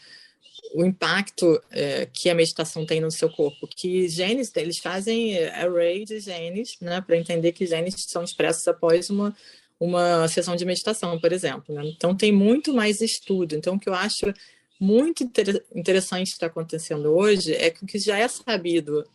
[0.73, 6.05] o impacto é, que a meditação tem no seu corpo, que genes, eles fazem array
[6.05, 9.35] de genes, né, para entender que genes são expressos após uma,
[9.79, 11.75] uma sessão de meditação, por exemplo.
[11.75, 11.83] Né?
[11.85, 13.55] Então, tem muito mais estudo.
[13.55, 14.33] Então, o que eu acho
[14.79, 19.05] muito inter interessante está acontecendo hoje é que o que já é sabido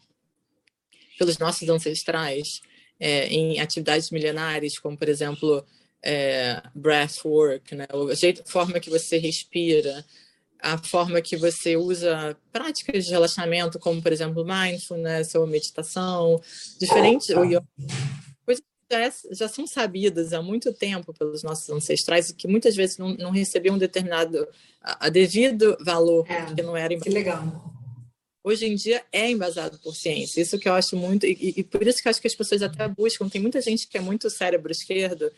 [1.19, 2.63] pelos nossos ancestrais
[3.01, 5.65] é, em atividades milenares, como, por exemplo,
[6.03, 7.87] é, breathwork, né?
[7.91, 10.05] a jeito, forma que você respira,
[10.63, 16.41] a forma que você usa práticas de relaxamento, como, por exemplo, mindfulness ou meditação,
[16.79, 17.29] diferentes.
[18.45, 22.77] Coisas que já, já, são sabidas há muito tempo pelos nossos ancestrais e que muitas
[22.77, 24.47] vezes não, não recebiam um determinado,
[24.83, 26.95] a, a devido valor, é, porque não era.
[26.99, 27.80] Que legal.
[28.43, 31.87] Hoje em dia é embasado por ciência, isso que eu acho muito, e, e por
[31.87, 33.29] isso que eu acho que as pessoas até buscam.
[33.29, 35.31] Tem muita gente que é muito cérebro esquerdo,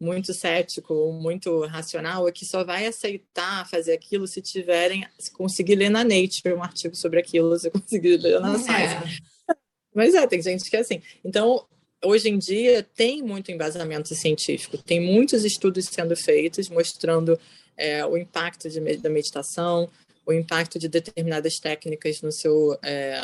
[0.00, 5.90] muito cético, muito racional, que só vai aceitar fazer aquilo se tiverem, se conseguir ler
[5.90, 9.20] na Nature um artigo sobre aquilo, se conseguir ler na Science.
[9.50, 9.54] É.
[9.94, 11.00] Mas é, tem gente que é assim.
[11.24, 11.66] Então,
[12.04, 17.38] hoje em dia, tem muito embasamento científico, tem muitos estudos sendo feitos mostrando
[17.76, 19.90] é, o impacto de, da meditação,
[20.26, 23.20] o impacto de determinadas técnicas no seu é,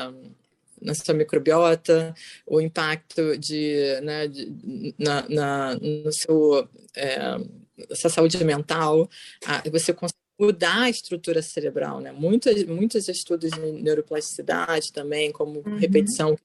[0.80, 2.14] na sua microbiota,
[2.46, 7.38] o impacto de, né, de na, na, no seu é,
[7.94, 9.08] sua saúde mental,
[9.70, 12.10] você consegue mudar a estrutura cerebral, né?
[12.12, 15.76] Muitos, muitos estudos de neuroplasticidade também, como uhum.
[15.76, 16.36] repetição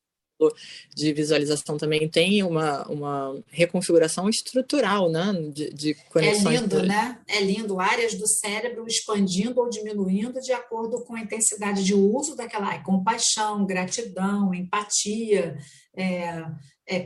[0.96, 5.34] de visualização também tem uma, uma reconfiguração estrutural, né?
[5.52, 6.46] De, de conexões.
[6.46, 7.20] É lindo, né?
[7.28, 7.80] É lindo.
[7.80, 12.84] Áreas do cérebro expandindo ou diminuindo de acordo com a intensidade de uso daquela área.
[12.84, 15.58] Compaixão, gratidão, empatia,
[15.96, 16.46] é,
[16.88, 17.06] é,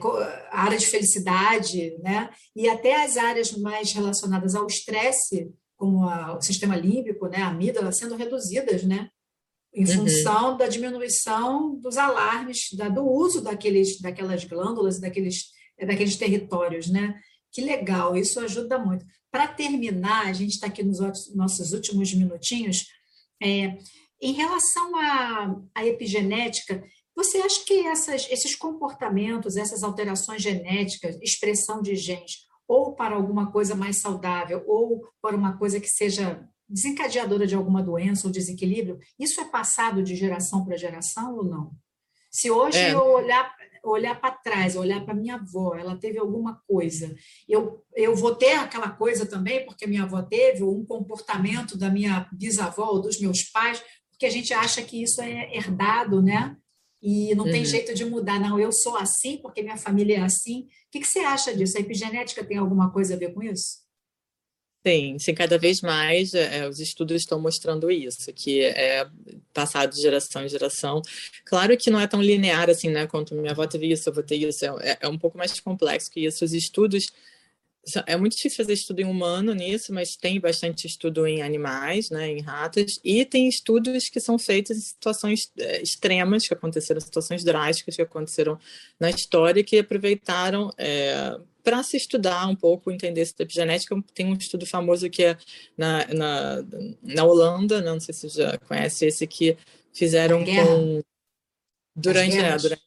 [0.52, 2.30] área de felicidade, né?
[2.56, 7.38] E até as áreas mais relacionadas ao estresse, como a, o sistema límbico, né?
[7.38, 9.10] A amígdala, sendo reduzidas, né?
[9.74, 9.96] Em uhum.
[9.96, 15.46] função da diminuição dos alarmes, da, do uso daqueles, daquelas glândulas, daqueles,
[15.80, 17.20] daqueles territórios, né?
[17.52, 19.06] Que legal, isso ajuda muito.
[19.32, 21.00] Para terminar, a gente está aqui nos
[21.34, 22.86] nossos últimos minutinhos,
[23.42, 23.78] é,
[24.22, 26.84] em relação à, à epigenética,
[27.16, 33.52] você acha que essas, esses comportamentos, essas alterações genéticas, expressão de genes, ou para alguma
[33.52, 39.00] coisa mais saudável, ou para uma coisa que seja desencadeadora de alguma doença ou desequilíbrio,
[39.20, 41.72] isso é passado de geração para geração ou não?
[42.32, 42.94] Se hoje é.
[42.94, 43.54] eu olhar,
[43.84, 47.14] olhar para trás, olhar para minha avó, ela teve alguma coisa,
[47.48, 51.90] eu, eu vou ter aquela coisa também, porque minha avó teve, ou um comportamento da
[51.90, 56.56] minha bisavó ou dos meus pais, porque a gente acha que isso é herdado, né?
[57.02, 57.52] E não uhum.
[57.52, 58.60] tem jeito de mudar, não.
[58.60, 60.62] Eu sou assim porque minha família é assim.
[60.62, 61.76] O que, que você acha disso?
[61.76, 63.81] A epigenética tem alguma coisa a ver com isso?
[64.86, 69.08] Sim, sim, cada vez mais é, os estudos estão mostrando isso, que é
[69.54, 71.04] passado de geração em geração.
[71.46, 73.06] Claro que não é tão linear assim, né?
[73.06, 76.10] Quanto minha avó teve isso, eu vou ter isso, é, é um pouco mais complexo
[76.10, 76.44] que isso.
[76.44, 77.12] Os estudos
[78.06, 82.30] é muito difícil fazer estudo em humano nisso, mas tem bastante estudo em animais, né,
[82.30, 87.44] em ratas, e tem estudos que são feitos em situações é, extremas, que aconteceram, situações
[87.44, 88.60] drásticas que aconteceram
[89.00, 93.96] na história, que aproveitaram é, para se estudar um pouco, entender essa epigenética.
[94.14, 95.38] Tem um estudo famoso que é
[95.78, 96.64] na, na,
[97.02, 99.58] na Holanda, não sei se você já conhece esse, que
[99.94, 101.02] fizeram com
[101.96, 102.84] durante, né, durante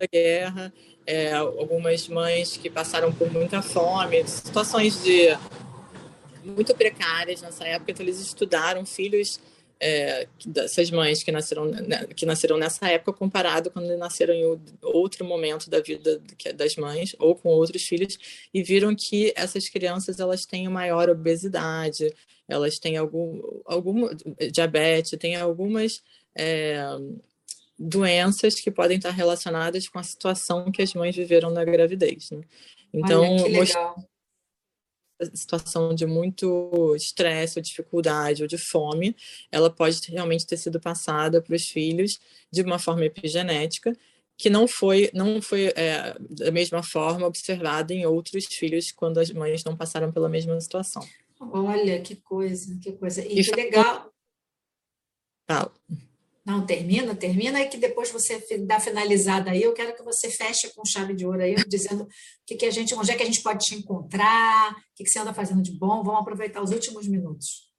[0.00, 0.72] a guerra
[1.06, 5.36] é, algumas mães que passaram por muita fome, situações de
[6.44, 9.40] muito precárias nessa época, então eles estudaram filhos
[9.82, 11.70] é, dessas mães que nasceram,
[12.14, 16.22] que nasceram nessa época comparado quando nasceram em outro momento da vida
[16.54, 18.16] das mães ou com outros filhos
[18.54, 22.14] e viram que essas crianças elas têm maior obesidade,
[22.48, 24.08] elas têm algum, algum
[24.52, 26.00] diabetes, têm algumas
[26.36, 26.80] é,
[27.82, 32.30] doenças que podem estar relacionadas com a situação que as mães viveram na gravidez.
[32.30, 32.42] Né?
[32.92, 33.66] Então, Olha,
[35.34, 39.16] situação de muito estresse ou dificuldade ou de fome,
[39.50, 43.96] ela pode realmente ter sido passada para os filhos de uma forma epigenética
[44.36, 49.30] que não foi não foi é, da mesma forma observada em outros filhos quando as
[49.30, 51.06] mães não passaram pela mesma situação.
[51.38, 53.24] Olha que coisa, que coisa.
[53.24, 54.12] E, e que legal.
[55.48, 55.72] Fala.
[56.44, 59.62] Não, termina, termina e que depois você dá finalizada aí.
[59.62, 62.06] Eu quero que você feche com chave de ouro aí, dizendo
[62.44, 65.10] que, que a gente, onde é que a gente pode te encontrar, o que, que
[65.10, 66.02] você anda fazendo de bom.
[66.02, 67.71] Vamos aproveitar os últimos minutos.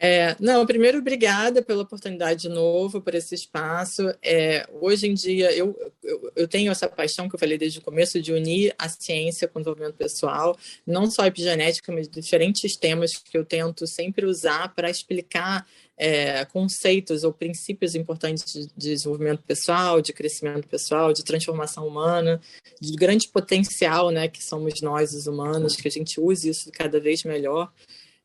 [0.00, 4.14] É, não, primeiro, obrigada pela oportunidade de novo, por esse espaço.
[4.22, 7.82] É, hoje em dia, eu, eu, eu, tenho essa paixão que eu falei desde o
[7.82, 10.56] começo de unir a ciência com o desenvolvimento pessoal,
[10.86, 15.66] não só epigenética, mas diferentes temas que eu tento sempre usar para explicar
[15.98, 22.40] é, conceitos ou princípios importantes de, desenvolvimento pessoal, de crescimento pessoal, de transformação humana,
[22.80, 27.00] de grande potencial, né, que somos nós, os humanos, que a gente use isso cada
[27.00, 27.72] vez melhor.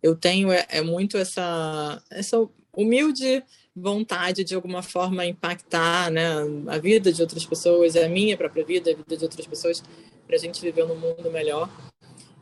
[0.04, 2.38] Eu tenho é, é muito essa, essa
[2.76, 3.42] humilde
[3.76, 6.28] vontade de alguma forma impactar né,
[6.68, 9.82] a vida de outras pessoas, a minha própria vida, a vida de outras pessoas,
[10.28, 11.70] para a gente viver num mundo melhor.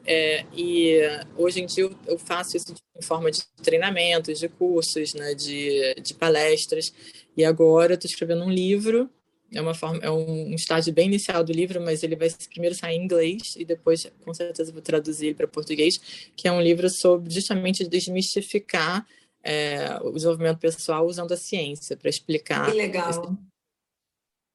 [0.04, 1.00] É, e
[1.38, 5.94] hoje em dia eu, eu, faço isso em forma de treinamentos, de cursos, né, de,
[6.02, 6.92] de palestras.
[7.38, 9.10] E agora estou escrevendo um livro.
[9.54, 12.96] É uma forma, é um, estágio bem inicial do livro, mas ele vai primeiro sair
[12.96, 15.98] em inglês e depois, com certeza, vou traduzir ele para português,
[16.36, 19.06] que é um livro sobre justamente desmistificar
[19.44, 22.72] é, o desenvolvimento pessoal usando a ciência para explicar.
[22.72, 23.10] Que legal.
[23.10, 23.22] Esse...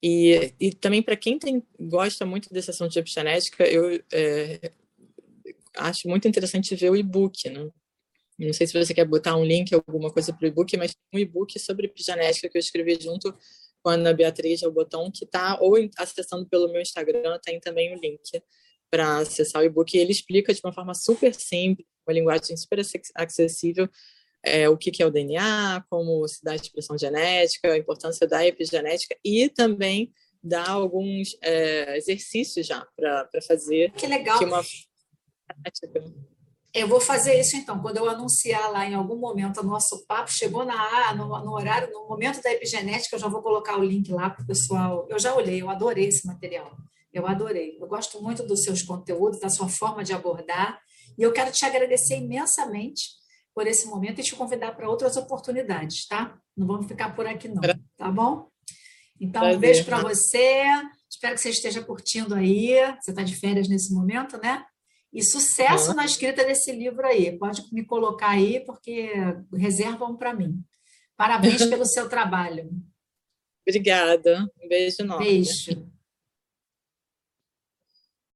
[0.03, 4.73] E, e também para quem tem, gosta muito desse assunto de epigenética, eu é,
[5.77, 7.69] acho muito interessante ver o e-book, né?
[8.39, 11.19] Não sei se você quer botar um link, alguma coisa para o e-book, mas um
[11.19, 13.35] e-book sobre epigenética que eu escrevi junto
[13.87, 17.95] com a Ana Beatriz o botão que está ou acessando pelo meu Instagram, tem também
[17.95, 18.21] o link
[18.91, 19.97] para acessar o e-book.
[19.97, 22.81] Ele explica de uma forma super simples, uma linguagem super
[23.15, 23.89] acessível,
[24.43, 28.27] é, o que, que é o DNA, como se dá a expressão genética, a importância
[28.27, 30.13] da epigenética e também
[30.43, 33.93] dá alguns é, exercícios já para fazer.
[33.93, 34.37] Que legal.
[34.41, 34.65] Que uma...
[36.77, 40.31] Eu vou fazer isso então, quando eu anunciar lá em algum momento o nosso papo,
[40.31, 44.13] chegou na no, no horário, no momento da epigenética, eu já vou colocar o link
[44.13, 45.07] lá para o pessoal.
[45.09, 46.77] Eu já olhei, eu adorei esse material.
[47.15, 47.79] Eu adorei.
[47.81, 50.79] Eu gosto muito dos seus conteúdos, da sua forma de abordar.
[51.17, 53.09] E eu quero te agradecer imensamente
[53.55, 56.39] por esse momento e te convidar para outras oportunidades, tá?
[56.55, 57.63] Não vamos ficar por aqui, não,
[57.97, 58.49] tá bom?
[59.19, 59.57] Então, Prazer.
[59.57, 60.63] um beijo para você.
[61.11, 62.75] Espero que você esteja curtindo aí.
[63.01, 64.63] Você está de férias nesse momento, né?
[65.17, 65.97] E sucesso uhum.
[65.97, 67.39] na escrita desse livro aí.
[67.39, 69.11] Pode me colocar aí, porque
[69.55, 70.63] reservam para mim.
[71.17, 72.69] Parabéns pelo seu trabalho.
[73.67, 74.47] Obrigada.
[74.63, 75.25] Um beijo enorme.
[75.25, 75.91] Beijo.